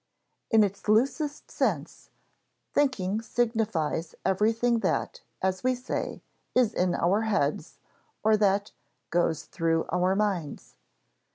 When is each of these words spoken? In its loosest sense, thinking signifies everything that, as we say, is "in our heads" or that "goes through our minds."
In 0.49 0.63
its 0.63 0.87
loosest 0.89 1.51
sense, 1.51 2.09
thinking 2.73 3.21
signifies 3.21 4.15
everything 4.25 4.79
that, 4.79 5.21
as 5.43 5.63
we 5.63 5.75
say, 5.75 6.23
is 6.55 6.73
"in 6.73 6.95
our 6.95 7.21
heads" 7.21 7.77
or 8.23 8.35
that 8.35 8.71
"goes 9.11 9.43
through 9.43 9.85
our 9.89 10.15
minds." 10.15 10.73